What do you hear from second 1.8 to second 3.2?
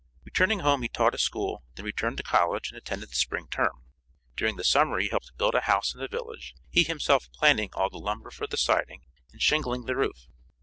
returned to college, and attended the